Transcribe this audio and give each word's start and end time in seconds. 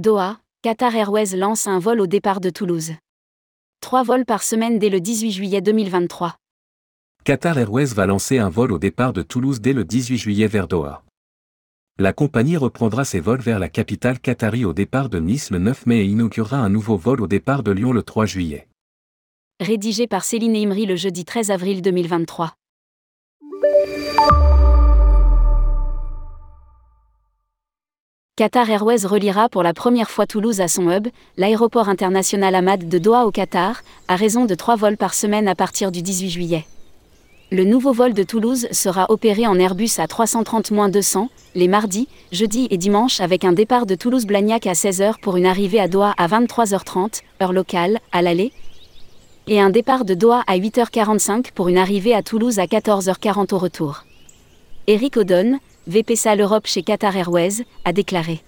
Doha, 0.00 0.40
Qatar 0.62 0.96
Airways 0.96 1.36
lance 1.36 1.66
un 1.66 1.78
vol 1.78 2.00
au 2.00 2.06
départ 2.06 2.40
de 2.40 2.48
Toulouse. 2.48 2.92
Trois 3.82 4.02
vols 4.02 4.24
par 4.24 4.42
semaine 4.42 4.78
dès 4.78 4.88
le 4.88 4.98
18 4.98 5.30
juillet 5.30 5.60
2023. 5.60 6.36
Qatar 7.22 7.58
Airways 7.58 7.92
va 7.92 8.06
lancer 8.06 8.38
un 8.38 8.48
vol 8.48 8.72
au 8.72 8.78
départ 8.78 9.12
de 9.12 9.20
Toulouse 9.20 9.60
dès 9.60 9.74
le 9.74 9.84
18 9.84 10.16
juillet 10.16 10.46
vers 10.46 10.68
Doha. 10.68 11.02
La 11.98 12.14
compagnie 12.14 12.56
reprendra 12.56 13.04
ses 13.04 13.20
vols 13.20 13.42
vers 13.42 13.58
la 13.58 13.68
capitale 13.68 14.18
qatari 14.20 14.64
au 14.64 14.72
départ 14.72 15.10
de 15.10 15.18
Nice 15.18 15.50
le 15.50 15.58
9 15.58 15.84
mai 15.84 15.98
et 15.98 16.06
inaugurera 16.06 16.56
un 16.56 16.70
nouveau 16.70 16.96
vol 16.96 17.20
au 17.20 17.26
départ 17.26 17.62
de 17.62 17.70
Lyon 17.70 17.92
le 17.92 18.02
3 18.02 18.24
juillet. 18.24 18.68
Rédigé 19.60 20.06
par 20.06 20.24
Céline 20.24 20.56
Imri 20.56 20.86
le 20.86 20.96
jeudi 20.96 21.26
13 21.26 21.50
avril 21.50 21.82
2023. 21.82 22.54
Qatar 28.40 28.70
Airways 28.70 29.04
reliera 29.04 29.50
pour 29.50 29.62
la 29.62 29.74
première 29.74 30.08
fois 30.08 30.26
Toulouse 30.26 30.62
à 30.62 30.68
son 30.68 30.90
hub, 30.90 31.08
l'aéroport 31.36 31.90
international 31.90 32.54
Ahmad 32.54 32.88
de 32.88 32.96
Doha 32.96 33.26
au 33.26 33.30
Qatar, 33.30 33.82
à 34.08 34.16
raison 34.16 34.46
de 34.46 34.54
trois 34.54 34.76
vols 34.76 34.96
par 34.96 35.12
semaine 35.12 35.46
à 35.46 35.54
partir 35.54 35.92
du 35.92 36.00
18 36.00 36.30
juillet. 36.30 36.64
Le 37.52 37.64
nouveau 37.64 37.92
vol 37.92 38.14
de 38.14 38.22
Toulouse 38.22 38.66
sera 38.70 39.10
opéré 39.10 39.46
en 39.46 39.58
Airbus 39.58 39.90
à 39.98 40.06
330-200, 40.06 41.28
les 41.54 41.68
mardis, 41.68 42.08
jeudis 42.32 42.66
et 42.70 42.78
dimanches 42.78 43.20
avec 43.20 43.44
un 43.44 43.52
départ 43.52 43.84
de 43.84 43.94
Toulouse-Blagnac 43.94 44.66
à 44.66 44.72
16h 44.72 45.20
pour 45.20 45.36
une 45.36 45.44
arrivée 45.44 45.78
à 45.78 45.86
Doha 45.86 46.14
à 46.16 46.26
23h30, 46.26 47.20
heure 47.42 47.52
locale, 47.52 47.98
à 48.10 48.22
l'aller, 48.22 48.52
et 49.48 49.60
un 49.60 49.68
départ 49.68 50.06
de 50.06 50.14
Doha 50.14 50.44
à 50.46 50.56
8h45 50.56 51.52
pour 51.54 51.68
une 51.68 51.76
arrivée 51.76 52.14
à 52.14 52.22
Toulouse 52.22 52.58
à 52.58 52.64
14h40 52.64 53.54
au 53.54 53.58
retour. 53.58 54.04
Eric 54.86 55.18
Odon, 55.18 55.58
VP 55.86 56.14
Sal 56.14 56.40
Europe 56.40 56.66
chez 56.66 56.82
Qatar 56.82 57.16
Airways, 57.16 57.64
a 57.84 57.92
déclaré. 57.92 58.42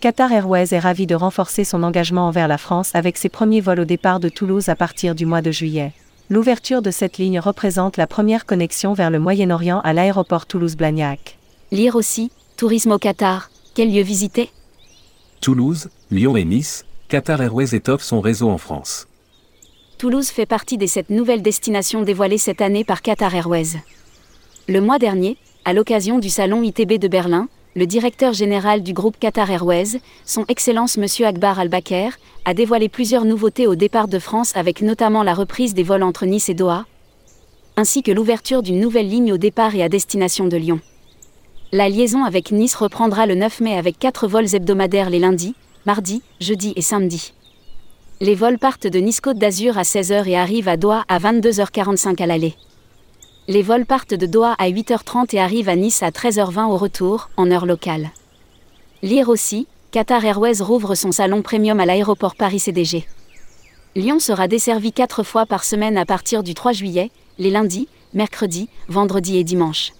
Qatar 0.00 0.32
Airways 0.32 0.72
est 0.72 0.78
ravi 0.78 1.06
de 1.06 1.14
renforcer 1.14 1.62
son 1.62 1.82
engagement 1.82 2.26
envers 2.26 2.48
la 2.48 2.58
France 2.58 2.90
avec 2.94 3.16
ses 3.18 3.28
premiers 3.28 3.60
vols 3.60 3.80
au 3.80 3.84
départ 3.84 4.18
de 4.18 4.28
Toulouse 4.28 4.68
à 4.68 4.74
partir 4.74 5.14
du 5.14 5.26
mois 5.26 5.42
de 5.42 5.50
juillet. 5.50 5.92
L'ouverture 6.28 6.82
de 6.82 6.90
cette 6.90 7.18
ligne 7.18 7.38
représente 7.38 7.96
la 7.96 8.06
première 8.06 8.46
connexion 8.46 8.94
vers 8.94 9.10
le 9.10 9.18
Moyen-Orient 9.18 9.80
à 9.80 9.92
l'aéroport 9.92 10.46
Toulouse-Blagnac. 10.46 11.38
Lire 11.70 11.96
aussi, 11.96 12.30
Tourisme 12.56 12.92
au 12.92 12.98
Qatar, 12.98 13.50
quel 13.74 13.92
lieu 13.92 14.02
visiter? 14.02 14.50
Toulouse, 15.40 15.88
Lyon 16.10 16.36
et 16.36 16.44
Nice, 16.44 16.84
Qatar 17.08 17.42
Airways 17.42 17.74
étoffe 17.74 18.02
son 18.02 18.20
réseau 18.20 18.48
en 18.50 18.58
France. 18.58 19.06
Toulouse 19.98 20.28
fait 20.28 20.46
partie 20.46 20.78
des 20.78 20.86
sept 20.86 21.10
nouvelles 21.10 21.42
destinations 21.42 22.02
dévoilées 22.02 22.38
cette 22.38 22.62
année 22.62 22.84
par 22.84 23.02
Qatar 23.02 23.34
Airways. 23.34 23.82
Le 24.68 24.80
mois 24.80 24.98
dernier, 24.98 25.36
à 25.64 25.72
l'occasion 25.72 26.18
du 26.18 26.30
salon 26.30 26.62
ITB 26.62 26.94
de 26.98 27.08
Berlin, 27.08 27.48
le 27.76 27.86
directeur 27.86 28.32
général 28.32 28.82
du 28.82 28.92
groupe 28.92 29.18
Qatar 29.18 29.50
Airways, 29.50 30.00
son 30.24 30.44
Excellence 30.48 30.98
M. 30.98 31.06
Akbar 31.26 31.58
Al-Bakr, 31.58 32.18
a 32.44 32.54
dévoilé 32.54 32.88
plusieurs 32.88 33.24
nouveautés 33.24 33.66
au 33.66 33.74
départ 33.74 34.08
de 34.08 34.18
France 34.18 34.56
avec 34.56 34.82
notamment 34.82 35.22
la 35.22 35.34
reprise 35.34 35.74
des 35.74 35.82
vols 35.82 36.02
entre 36.02 36.26
Nice 36.26 36.48
et 36.48 36.54
Doha, 36.54 36.86
ainsi 37.76 38.02
que 38.02 38.10
l'ouverture 38.10 38.62
d'une 38.62 38.80
nouvelle 38.80 39.08
ligne 39.08 39.32
au 39.32 39.38
départ 39.38 39.74
et 39.74 39.82
à 39.82 39.88
destination 39.88 40.46
de 40.46 40.56
Lyon. 40.56 40.80
La 41.72 41.88
liaison 41.88 42.24
avec 42.24 42.50
Nice 42.50 42.74
reprendra 42.74 43.26
le 43.26 43.34
9 43.34 43.60
mai 43.60 43.76
avec 43.76 43.98
quatre 43.98 44.26
vols 44.26 44.54
hebdomadaires 44.54 45.10
les 45.10 45.20
lundis, 45.20 45.54
mardis, 45.86 46.22
jeudis 46.40 46.72
et 46.74 46.82
samedis. 46.82 47.34
Les 48.20 48.34
vols 48.34 48.58
partent 48.58 48.86
de 48.86 48.98
Nice 48.98 49.20
Côte 49.20 49.38
d'Azur 49.38 49.78
à 49.78 49.82
16h 49.82 50.26
et 50.26 50.36
arrivent 50.36 50.68
à 50.68 50.76
Doha 50.76 51.04
à 51.08 51.18
22h45 51.18 52.20
à 52.22 52.26
l'aller. 52.26 52.54
Les 53.48 53.62
vols 53.62 53.86
partent 53.86 54.14
de 54.14 54.26
Doha 54.26 54.54
à 54.58 54.70
8h30 54.70 55.34
et 55.34 55.40
arrivent 55.40 55.68
à 55.68 55.76
Nice 55.76 56.02
à 56.02 56.10
13h20 56.10 56.66
au 56.66 56.76
retour, 56.76 57.30
en 57.36 57.50
heure 57.50 57.66
locale. 57.66 58.10
Lire 59.02 59.28
aussi, 59.28 59.66
Qatar 59.90 60.24
Airways 60.24 60.62
rouvre 60.62 60.94
son 60.94 61.10
salon 61.10 61.42
premium 61.42 61.80
à 61.80 61.86
l'aéroport 61.86 62.36
Paris-CDG. 62.36 63.06
Lyon 63.96 64.20
sera 64.20 64.46
desservi 64.46 64.92
4 64.92 65.24
fois 65.24 65.46
par 65.46 65.64
semaine 65.64 65.98
à 65.98 66.06
partir 66.06 66.44
du 66.44 66.54
3 66.54 66.72
juillet, 66.72 67.10
les 67.38 67.50
lundis, 67.50 67.88
mercredis, 68.14 68.68
vendredis 68.88 69.38
et 69.38 69.44
dimanches. 69.44 69.92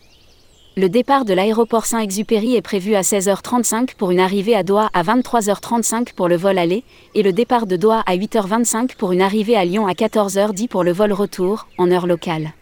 Le 0.76 0.88
départ 0.88 1.25
de 1.25 1.34
l'aéroport 1.34 1.86
Saint-Exupéry 1.86 2.54
est 2.54 2.62
prévu 2.62 2.94
à 2.94 3.00
16h35 3.00 3.97
pour 3.97 4.12
une 4.12 4.20
arrivée 4.20 4.54
à 4.54 4.62
Doha 4.62 4.91
à 4.92 5.03
23h35 5.03 6.15
pour 6.15 6.28
le 6.28 6.36
vol 6.36 6.56
aller, 6.56 6.84
et 7.16 7.25
le 7.25 7.32
départ 7.32 7.66
de 7.66 7.75
Doha 7.75 8.04
à 8.06 8.16
8h25 8.16 8.94
pour 8.97 9.10
une 9.10 9.22
arrivée 9.22 9.56
à 9.56 9.65
Lyon 9.65 9.88
à 9.88 9.92
14h10 9.92 10.69
pour 10.69 10.84
le 10.84 10.92
vol 10.92 11.12
retour, 11.12 11.66
en 11.78 11.91
heure 11.91 12.06
locale. 12.06 12.53